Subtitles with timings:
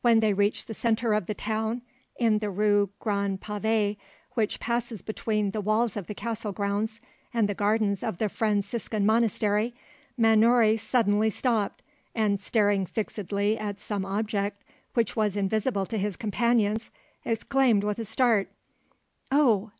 [0.00, 1.82] When they reached the centre of the town
[2.18, 3.96] in the rue Grand Pave,
[4.32, 7.00] which passes between the walls of the castle grounds
[7.32, 9.72] and the gardens of the Franciscan monastery,
[10.18, 11.80] Mannouri suddenly stopped,
[12.12, 14.64] and, staring fixedly at some object
[14.94, 16.90] which was invisible to his companions,
[17.24, 18.48] exclaimed with a start—
[19.30, 19.70] "Oh!